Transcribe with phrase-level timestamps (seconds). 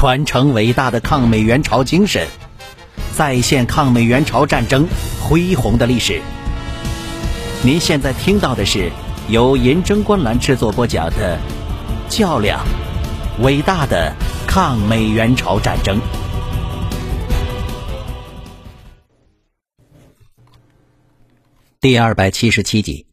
[0.00, 2.26] 传承伟大的抗美援朝精神，
[3.14, 4.88] 再现抗美援朝战争
[5.20, 6.22] 恢宏的历史。
[7.62, 8.90] 您现在听到的是
[9.28, 11.38] 由银针观澜制作播讲的
[12.10, 12.64] 《较量：
[13.42, 14.16] 伟大的
[14.46, 15.98] 抗美援朝战争》
[21.78, 23.04] 第二百七十七集。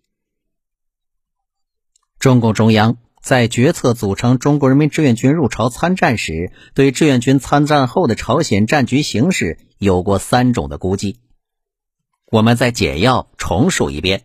[2.18, 2.98] 中共中央。
[3.28, 11.20] 在决策组成中国人民志愿军入朝参战时，对志愿军参战后的朝鲜战局形势有过三种的估计。
[12.32, 14.24] 我们再简要重述一遍：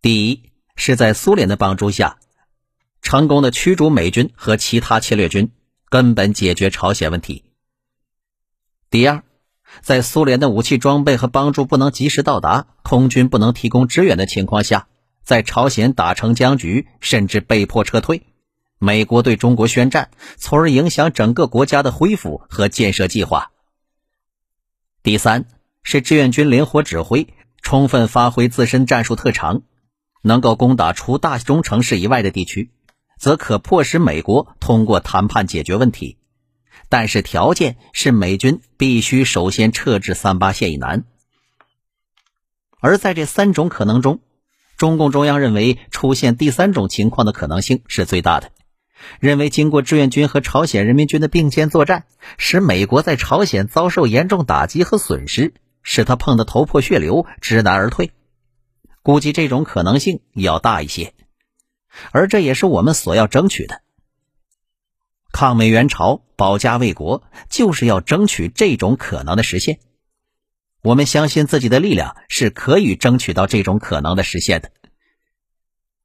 [0.00, 0.44] 第一，
[0.76, 2.16] 是在苏联的帮助下，
[3.02, 5.52] 成功的驱逐美军和其他侵略军，
[5.90, 7.42] 根本解决朝鲜问题；
[8.88, 9.22] 第二，
[9.82, 14.88] 在苏联的武器装备和帮助不能及时到达，空军不能提供支援的情况下。
[15.28, 18.22] 在朝鲜打成僵局，甚至被迫撤退，
[18.78, 23.50] 美国对中国宣战，从而影响整个国家的恢复和建设计划。
[25.02, 25.44] 第三
[25.82, 27.28] 是志愿军灵活指挥，
[27.60, 29.60] 充分发挥自身战术特长，
[30.22, 32.70] 能够攻打除大中城市以外的地区，
[33.18, 36.16] 则可迫使美国通过谈判解决问题。
[36.88, 41.04] 但是条件是美军必须首先撤至三八线以南。
[42.80, 44.20] 而在这三种可能中，
[44.78, 48.52] 中共中央认为出现第三种情况的可能性是最大的，
[49.18, 52.04] 认为经过志愿军和朝鲜人民军的并肩作战，
[52.36, 58.12] 使美国在朝鲜遭受严重打击和损失，使他碰得头破血流，知难而退。
[59.02, 61.12] 估计这种可能性要大一些，
[62.12, 63.82] 而这也是我们所要争取的。
[65.32, 69.80] 抗美援朝、保家卫国，就是要争取这种可能的实现。
[70.82, 74.70] 我们相信自己的力量是可以争取到这种可能的实现的，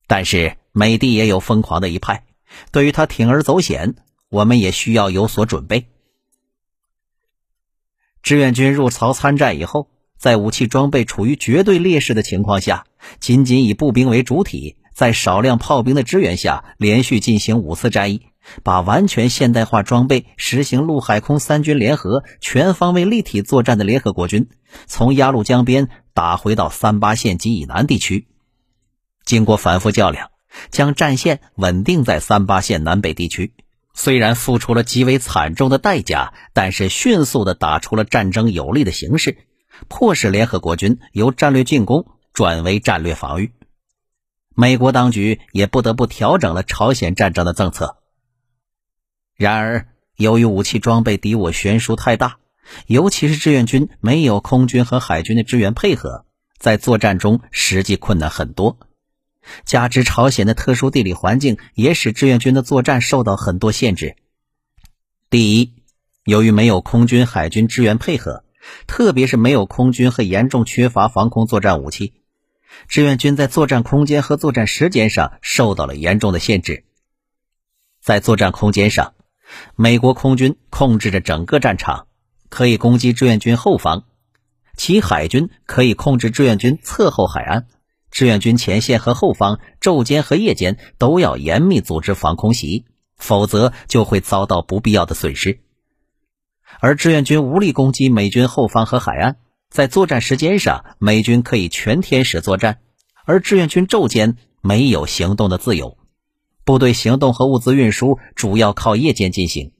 [0.07, 2.25] 但是美帝也有疯狂的一派，
[2.71, 3.95] 对于他铤而走险，
[4.29, 5.87] 我们也需要有所准备。
[8.23, 12.85] 志愿军入朝参战以后，在武器装备处于绝对劣势的情况下，
[13.19, 18.27] 仅仅以步兵为主体，在少量炮兵的支援下，连续进行五次战役。
[18.63, 24.49] 把完全现代化装备、实行陆海空三军联合、全方位立体作战的联合国军，
[24.85, 28.27] 从鸭绿江边打回到三八线及以南地区。
[29.25, 30.29] 经过反复较量，
[30.69, 33.53] 将战线稳定在三八线南北地区。
[33.95, 39.37] 虽然付出了极为惨重的代价，但是迅速的打出了战争有利的形势，
[39.87, 43.53] 迫使联合国军由战略进攻转为战略防御。
[44.55, 47.97] 美国当局也不得不调整了朝鲜战争的政策。
[49.43, 52.37] 然而，由于武器装备敌我悬殊太大，
[52.87, 56.25] 尤其是志愿军没有空军和海军的支援配合，
[56.57, 58.79] 在作战中实际困难很多。
[59.65, 64.15] 加之朝鲜的特殊地理环境，也使志愿军的作战受到很多限制。
[65.29, 65.73] 第一，
[66.23, 68.45] 由于没有空军、海军支援配合，
[68.87, 72.13] 特别是没有空军和严重缺乏防空作战武器，
[72.87, 76.85] 志愿军在作战空间和作战时间上受到了严重的限制。
[78.01, 79.13] 在作战空间上，
[79.75, 82.07] 美国空军控制着整个战场，
[82.49, 84.03] 可以攻击志愿军后方；
[84.77, 87.67] 其海军可以控制志愿军侧后海岸。
[88.11, 92.85] 志愿军前线和后方昼间和夜间都要严密组织防空袭，
[93.17, 95.61] 否则就会遭到不必要的损失。
[96.79, 99.37] 而志愿军无力攻击美军后方和海岸，
[99.69, 102.77] 在作战时间上，美军可以全天使作战，
[103.25, 105.97] 而志愿军昼间没有行动的自由。
[106.65, 109.73] 部队行动和物资运输主要靠夜间进行，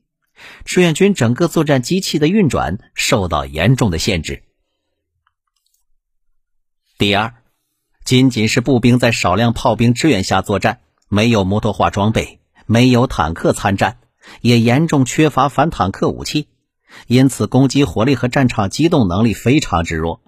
[0.66, 4.44] 志愿军整个作战机器的运转受到严重的限制。
[6.98, 7.36] 第二，
[8.04, 14.00] 仅仅是步兵在少量炮兵支援下作战，没有摩托化装备，没有坦克参战，
[14.42, 16.48] 也严重缺乏反坦克武器，
[17.08, 20.22] 因此攻击火力和战场机动能力非常之弱，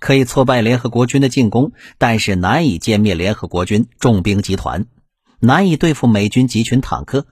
[0.00, 4.86] 可以挫败联合国军的进攻，但是难以歼灭联合国军重兵集团。
[5.44, 7.26] 难以对付美军集群坦克，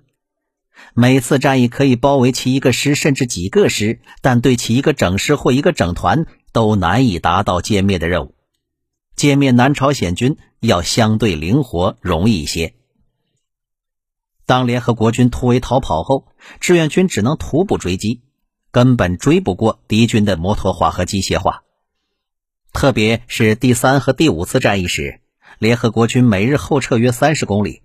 [0.92, 8.34] 每次战役可以包围其一个师甚至几个师，但对其一个整师或一个整团都难以达到歼灭的任务。
[9.16, 12.74] 歼灭南朝鲜军要相对灵活容易一些。
[14.44, 16.26] 当联合国军突围逃跑后，
[16.60, 18.20] 志愿军只能徒步追击，
[18.70, 21.62] 根本追不过敌军的摩托化和机械化。
[22.74, 25.20] 特别是第三和第五次战役时，
[25.58, 27.80] 联合国军每日后撤约三十公里。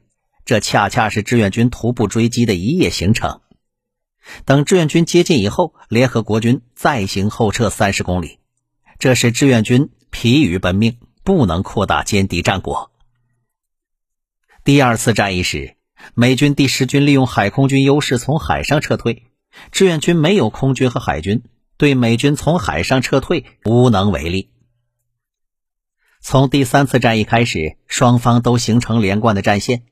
[0.48, 3.42] 这恰恰是志愿军徒步追击的一夜行程。
[4.46, 8.40] 等志愿军接近以后，联合国军再行后撤三十公里，
[8.98, 12.94] 这使志愿军疲于奔命，不能扩大歼敌战果。
[14.64, 15.76] 第二次战役时，
[16.14, 19.24] 美军第十军利用海空军优势从海上撤退，
[19.74, 21.44] 志愿军没有空军和海军，
[21.76, 24.50] 对美军从海上撤退无能为力。
[26.22, 29.84] 从第三次战役开始，双方都形成连贯的战线。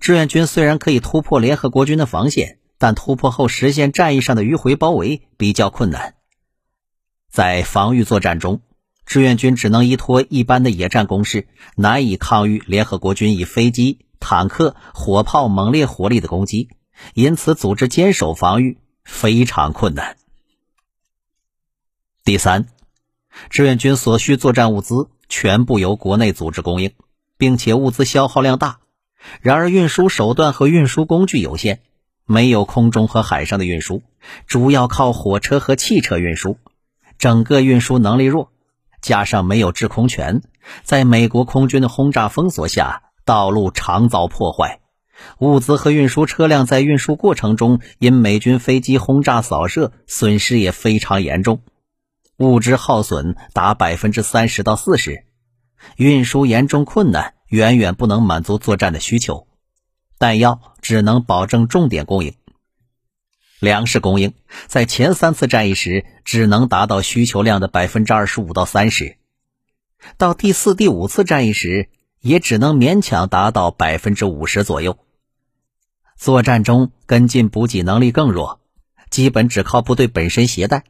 [0.00, 6.14] 志愿军虽然可以突破联合国军的防线，但突破后实现战役上的迂回包围比较困难。
[7.30, 8.60] 在防御作战中，
[9.06, 16.68] 志愿军只能依托一般的野战攻势，难以抗御联合国军以飞机、坦克、火炮猛烈火力的攻击，
[17.12, 20.16] 因此组织坚守防御非常困难。
[22.22, 22.68] 第三，
[23.50, 26.92] 志愿军所需作战物资全部由国内组织供应，
[27.36, 28.78] 并且物资消耗量大。
[29.40, 31.80] 然而，运输手段和运输工具有限，
[32.26, 34.02] 没有空中和海上的运输，
[34.46, 36.58] 主要靠火车和汽车运输，
[37.18, 38.50] 整个运输能力弱，
[39.00, 40.42] 加上没有制空权，
[40.82, 44.80] 在美国空军的轰炸封锁下，道路常遭破坏，
[45.38, 51.60] 物资和运输车辆在运输过程中因美军飞机轰炸扫射，损失也非常严重，
[52.38, 55.24] 物资耗损达百分之三十到四十，
[55.96, 57.33] 运输严重困难。
[57.54, 59.46] 远远不能满足作战的需求，
[60.18, 62.34] 弹药只能保证重点供应。
[63.60, 64.34] 粮食供应
[64.66, 69.18] 在前三次战役时只能达到需求量的百分之二十五到三十，
[70.16, 74.98] 到第四、第五次战役时也只能勉强达到百分之五十左右。
[76.16, 78.60] 作战中跟进补给能力更弱，
[79.10, 80.82] 基本只靠部队本身携带，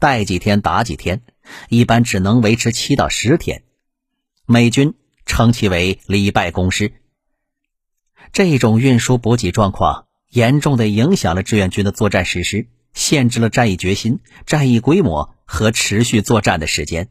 [0.00, 1.22] 带几天打几天，
[1.68, 3.62] 一般只能维持七到十天。
[4.44, 4.94] 美军。
[5.30, 6.92] 称其为礼拜攻势。
[8.32, 17.08] 这种运输补给状况严重的影响了志愿军的作战实施，限制了战役决心、战役规模和持续作战的时间，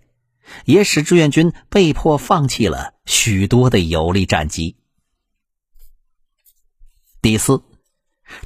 [0.65, 4.75] 也使志愿军被迫放弃了许多的有利战机。
[7.21, 7.63] 第四，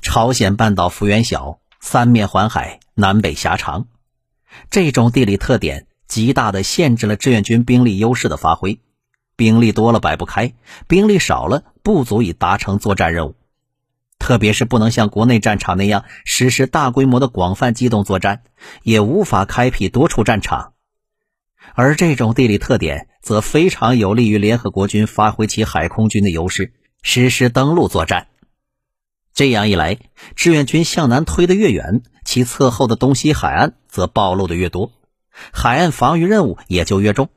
[0.04, 3.88] 朝鲜半岛幅员小，三面环海，南北狭长，
[4.70, 8.80] 这种地理特点极大的限制了志愿军兵力优势的发挥。
[9.36, 10.54] 兵力多了摆不开，
[10.88, 13.36] 兵力少了不足以达成作战任务，
[14.20, 18.44] 特别是不能像国内战场那样实施大规模的广泛机动作战，
[18.84, 20.74] 也无法开辟多处战场。
[21.76, 28.28] 而这种地理特点则非常有利于联合国军发挥其海空军的优势，实施登陆作战。
[29.34, 29.98] 这样一来，
[30.36, 34.92] 志愿军向南推得越远，其侧后的东西海岸则暴露的越多，
[35.52, 37.30] 海岸防御任务也就越重。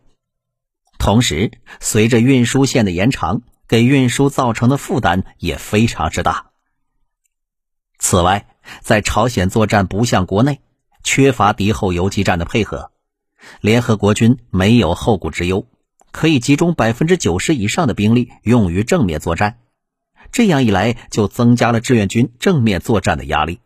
[0.99, 6.51] 同时，随着运输线的延长，给运输造成的负担也非常之大。
[7.99, 8.47] 此外，
[8.81, 10.61] 在朝鲜作战不像国内
[11.03, 12.91] 缺乏敌后游击战的配合，
[13.61, 15.67] 联合国军没有后顾之忧，
[16.11, 19.59] 可以集中百分之九十以上的兵力用于正面作战。
[20.33, 23.61] 这样一来，就增加了志愿军正面作战的压力。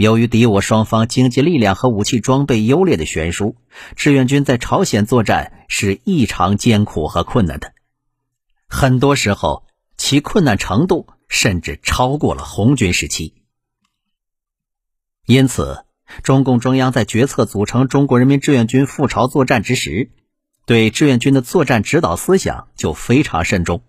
[0.00, 3.56] 由于敌我双方经济力量和武器装备优劣的悬殊，
[3.96, 7.74] 志愿军在朝鲜作战是异常艰苦和困难的。
[8.66, 9.66] 很多时候，
[9.98, 13.34] 其困难程度甚至超过了红军时期。
[15.26, 15.84] 因此，
[16.22, 20.10] 中共中央在决策组成中国人民志愿军赴朝作战之时，
[20.64, 23.82] 对志愿军的作战指导思想就非常慎重，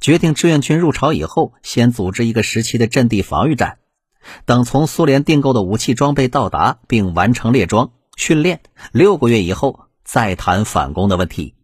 [0.00, 3.78] 决定志愿军入朝以后，先组织一个时期的阵地防御战。
[4.44, 8.60] 等从苏联订购的武器装备到达并完成列装训练，
[8.92, 11.54] 六个月以后再谈反攻的问题。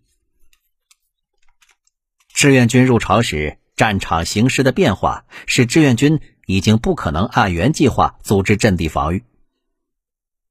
[2.32, 9.24] 志愿军入朝时，战场形势的变化使志愿军已经不可能按原计划组织阵地防御。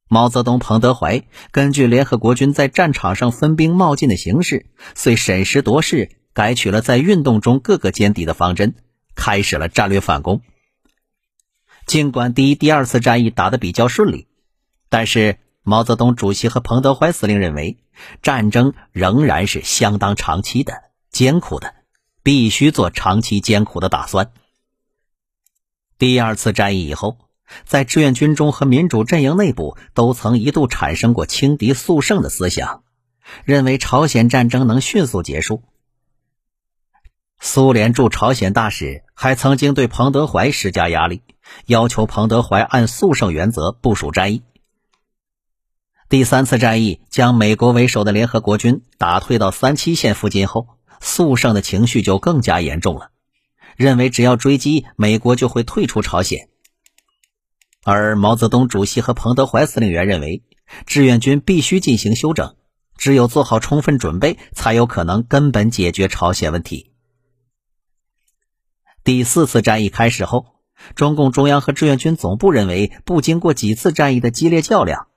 [0.10, 8.76] 毛泽东、彭德怀根据联合国军在战场上分兵冒进的形势，遂审时度势，改取了在运动中各个歼敌的方针，
[9.16, 10.42] 开始了战略反攻。
[11.86, 14.28] 尽管第一、第二次战役打得比较顺利，
[14.90, 17.78] 但是毛泽东主席和彭德怀司令认为，
[18.22, 21.74] 战争仍然是相当长期的、艰苦的，
[22.24, 24.32] 必须做长期艰苦的打算。
[25.98, 27.18] 第二次战役以后，
[27.66, 32.84] 在志愿军中和民主阵营内部都曾一度产生过轻敌速胜的思想，
[33.46, 35.64] 认为朝鲜战争能迅速结束。
[37.46, 41.24] 苏联驻朝鲜大使还曾经对彭德怀施加压力。
[41.66, 44.44] 要求彭德怀按速胜原则部署战役。
[46.08, 50.70] 第三次战役将美国为首的联合国军打退到三七线附近后，
[51.02, 53.12] 速胜的情绪就更加严重了，
[53.76, 56.48] 认为只要追击美国就会退出朝鲜。
[57.84, 60.44] 而毛泽东主席和彭德怀司令员认为，
[60.86, 62.56] 志愿军必须进行休整，
[62.98, 66.93] 只有做好充分准备，才有可能根本解决朝鲜问题。
[69.04, 70.46] 第四次战役开始后，
[70.96, 75.08] 中共中央和志愿军总部认为，不经过几次战役的激烈较量，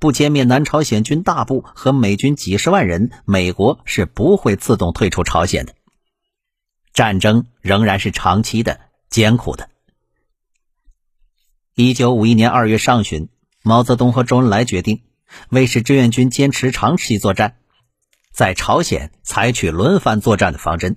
[0.00, 5.74] 不歼灭南朝鲜军大部和美军几十万人，美国是不会自动退出朝鲜的。
[6.92, 9.68] 战争仍然是长期的、艰苦的。
[11.76, 13.28] 一九五一年二月上旬，
[13.62, 15.02] 毛泽东和周恩来决定，
[15.50, 17.58] 为使志愿军坚持长期作战，
[18.32, 20.96] 在朝鲜采取轮番作战的方针。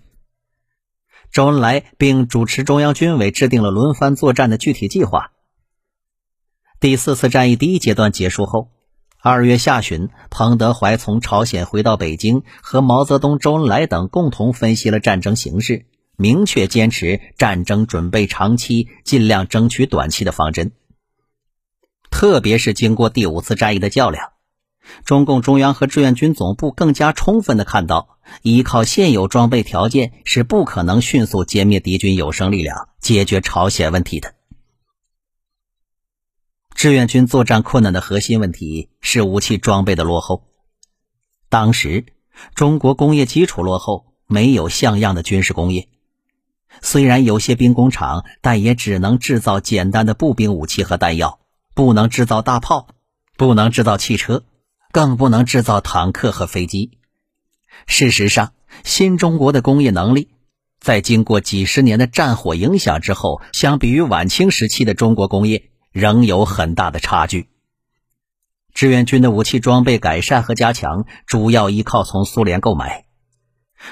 [1.32, 5.32] 周恩来并主持中央军委制定了轮番作战的具体计划。
[6.80, 8.70] 第四次战役第一阶段结束后，
[9.22, 20.72] 二月下旬，彭德怀从朝鲜回到北京，和毛泽东、周恩来等共同分析了战争形势，明确坚持战争准备长期，尽量争取短期的方针。
[22.10, 24.32] 特别是经过第五次战役的较量。
[25.06, 34.36] 中共中央和志愿军总部更加充分的看到，依靠现有装备条件是不可能迅速歼灭敌军有生力量、解决朝鲜问题的。
[36.76, 40.46] 志愿军作战困难的核心问题是武器装备的落后。
[41.50, 42.06] 当时，
[42.56, 45.90] 中国工业基础落后，没有像样的军事工业。
[46.82, 51.40] 虽然有些兵工厂，但也只能制造简单的步兵武器和弹药，
[51.74, 52.88] 不能制造大炮，
[53.36, 54.44] 不能制造汽车。
[54.92, 56.98] 更不能制造坦克和飞机。
[57.86, 58.54] 事实上，
[58.84, 60.30] 新中国的工业能力，
[60.80, 67.50] 在经过几十年的战火影响之后，相比于晚清时期的中国工业，仍有很大的差距。
[68.74, 73.06] 志愿军的武器装备改善和加强，主要依靠从苏联购买，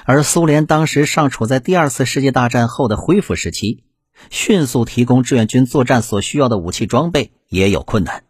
[0.06, 3.84] 而苏联当时尚处在第二次世界大战后的恢复时期，
[4.30, 8.27] 迅速提供志愿军作战所需要的武器装备也有困难。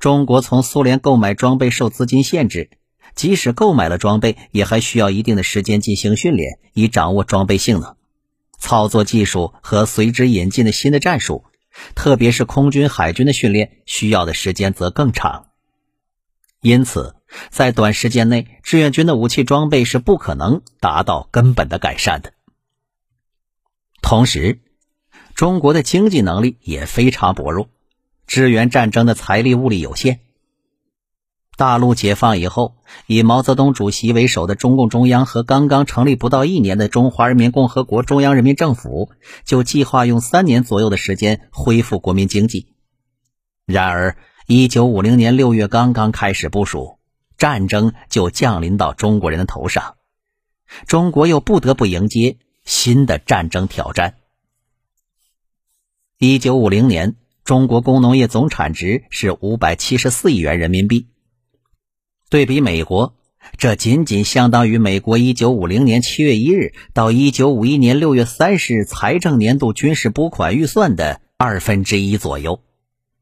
[0.00, 2.70] 中国从苏联购买装备受资金限制，
[3.14, 7.96] 即使购买了装备，也还需要一定的时间进行训练，以掌握装备性能、
[8.58, 11.44] 操作技术和随之引进的新的战术。
[11.94, 15.48] 特别是空军、海军的训练需要的时间则更长。
[16.62, 17.14] 因此，
[17.50, 22.32] 在短时间内，志愿军的武器装备是不可能达到根本的改善的。
[24.00, 24.60] 同时，
[25.34, 27.68] 中国的经济能力也非常薄弱。
[28.30, 30.20] 支援战争的财力物力有限。
[31.56, 32.76] 大陆解放以后，
[33.08, 39.10] 以毛泽东主席为首的中共中央和刚刚成立不到一年的中华人民共和国中央人民政府，
[39.44, 42.72] 就计划用三年左右的时间恢复国民经济。
[43.66, 47.00] 然而，一九五零年六月刚刚开始部署，
[47.36, 49.96] 战争就降临到中国人的头上，
[50.86, 54.14] 中国又不得不迎接新的战争挑战。
[56.16, 57.16] 一九五零年。
[57.44, 61.08] 中国工农业总产值是五百七十四亿元人民币，
[62.28, 63.16] 对比美国，
[63.56, 72.62] 这仅仅相当于美国一九五零年七月一日到一九五一年六月三十日财政年度军事拨款预算的二分之一左右。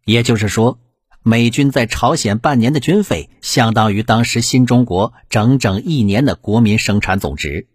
[0.05, 0.79] 也就是说，
[1.23, 7.69] 美军在朝鲜半年的军费，相当于当时新中国整整一年的国民生产总值。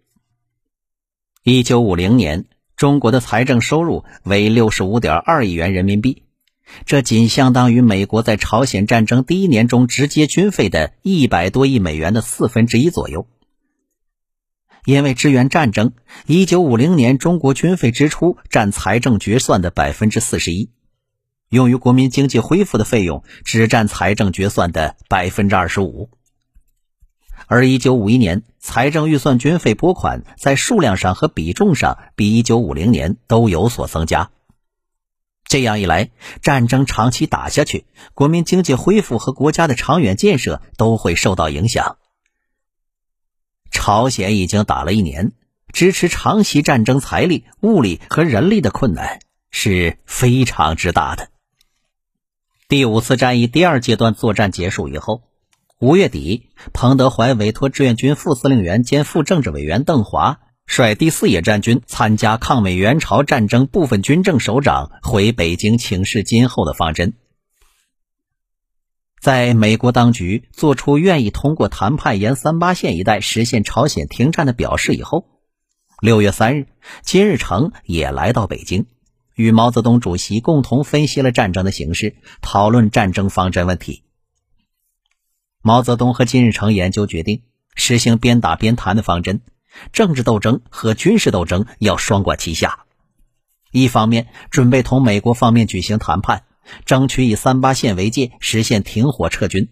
[1.42, 2.44] 一九五零年，
[2.76, 6.23] 中国的财政收入为六十五点二亿元人民币。
[6.86, 13.26] 这仅相当于美国在朝鲜战争第一年中直接军费的一百多亿美元的四分之一左右。
[14.84, 15.92] 因为支援战争，
[16.26, 20.68] 一九五零年中国军费支出占财政决算的百分之四十一，
[21.48, 26.10] 用于国民经济恢复的费用只占财政决算的百分之二十五。
[27.46, 34.30] 而一九五一年财政预算军费拨款在数量上和比重上比一九五零年都有所增加。
[35.54, 36.10] 这样一来，
[36.42, 41.96] 战争长期打下去，国民经济恢复和国家的长远建设都会受到影响。
[43.70, 45.30] 朝鲜已经打了一年，
[45.72, 51.28] 支持长期战争财力、物力和人力的困难是非常之大的。
[52.66, 55.22] 第五次战役第二阶段作战结束以后，
[55.78, 60.40] 五月底，彭德怀委托志愿军副司令员兼副政治委员邓华。
[60.66, 67.14] 率第四野战军参加抗美援朝战争部分军政首长回北京请示今后的方针。
[69.20, 75.26] 在美国当局做出愿意通过谈判沿三八线一带实现朝鲜停战的表示以后，
[76.02, 76.66] 六月三日，
[77.02, 78.86] 金日成也来到北京，
[79.34, 84.02] 与毛泽东主席共同分析了战争的形势，讨论战争方针问题。
[85.62, 87.42] 毛泽东和金日成研究决定
[87.74, 89.40] 实行边打边谈的方针。
[89.92, 92.84] 政治斗争和军事斗争要双管齐下，
[93.70, 96.44] 一方面准备同美国方面举行谈判，
[96.84, 99.66] 争取以三八线为界实现停火撤军；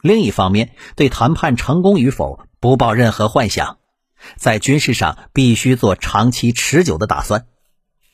[0.00, 3.78] 另一方面对谈判成功与否不抱任何幻想，
[4.36, 7.46] 在军事上必须做长期持久的打算，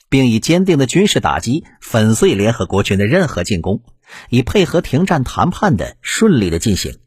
[0.09, 3.83] 并以坚定的军事打击粉碎联合国军的任何进攻，
[4.31, 6.99] 以配合停战谈判的顺利的进行。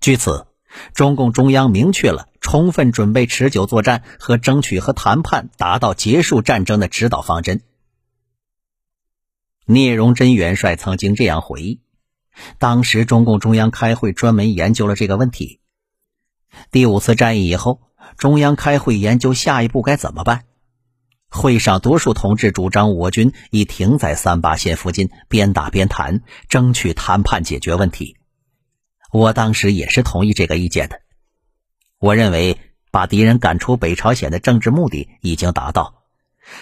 [0.00, 0.46] 据此，
[0.92, 7.62] 中共中央明确了充分准备持久作战和争取和谈判达到结束战争的指导方针。
[9.64, 11.80] 聂荣臻元帅曾经这样回忆：
[12.58, 15.60] 当时中共中央开会专门研究了这个问题。
[16.70, 17.80] 第五次战役以后，
[18.18, 20.44] 中央开会研究下一步该怎么办。
[21.30, 26.20] 会上多数同志主张我军已停在三八线附近，边打边谈，
[26.50, 28.18] 争取谈判解决问题。
[29.10, 31.00] 我当时也是同意这个意见的。
[31.98, 32.58] 我认为
[32.90, 36.04] 把敌人赶出北朝鲜的政治目的已经达到，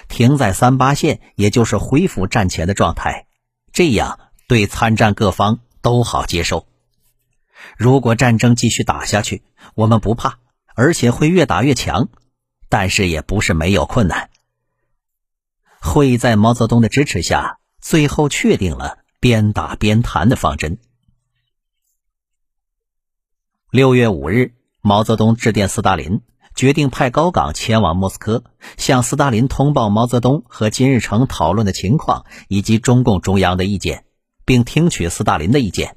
[0.09, 3.27] 停在三八线也就是恢复战前的状态，
[3.73, 6.69] 这样对参战各方都好接受。
[7.77, 9.43] 如果战争继续打下去，
[9.75, 10.39] 我们不怕，
[10.75, 12.09] 而且会越打越强，
[12.69, 14.31] 但是也不是没有困难。
[15.81, 20.79] 会议在毛泽东的支持下，最后确定了边打边谈的方针。
[23.71, 26.23] 六月五日，毛泽东致电斯大林，
[26.57, 28.43] 决定派高岗前往莫斯科，
[28.77, 34.05] 向斯大林通报毛泽东和金日成讨论的情况以及中共中央的意见，
[34.45, 35.97] 并听取斯大林的意见。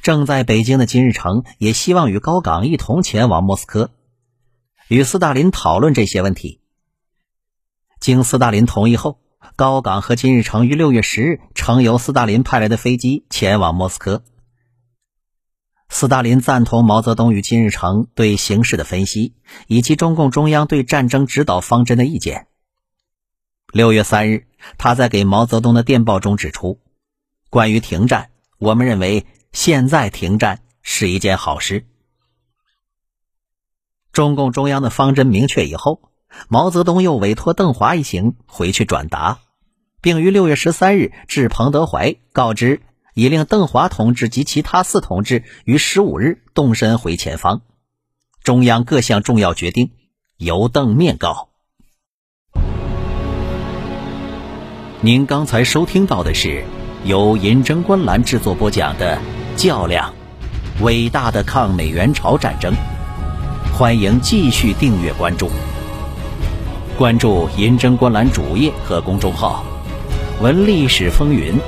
[0.00, 3.90] 正在北京的金日成也希望与高岗一同前往莫斯科，
[4.88, 6.62] 与斯大林讨论这些问题。
[8.00, 9.18] 经斯大林同意后，
[9.54, 14.22] 高岗和金日成于六月十日乘由斯大林派来的飞机前往莫斯科。
[15.88, 19.34] 斯大林赞同毛泽东与金日成对形势的分析，
[19.66, 22.48] 以及中共中央对战争指导方针的意见。
[23.72, 24.46] 六月三日，
[24.78, 26.80] 他在给毛泽东的电报中指出
[27.50, 31.86] ：“关于停战，我们认为现在停战是一件好事。”
[34.12, 36.10] 中共中央的方针明确以后。
[36.48, 39.38] 毛泽东又委托邓华一行回去转达，
[40.00, 42.82] 并于六月十三日致彭德怀，告知
[43.14, 47.62] 已令邓华同志及其他四同志于十五日动身回前方。
[48.42, 49.92] 中央各项重要决定
[50.36, 51.48] 由邓面告。
[55.00, 56.64] 您刚才收听到的是
[57.04, 59.18] 由银针观澜制作播讲的
[59.56, 60.12] 《较量：
[60.80, 62.72] 伟大的抗美援朝战争》，
[63.78, 65.50] 欢迎继续订阅关注。
[66.96, 69.64] 关注“银针观澜”主页和公众号，
[70.40, 71.58] 闻历史风云，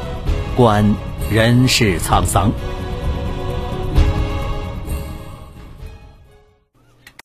[0.57, 0.95] 观
[1.29, 2.53] 人世沧桑。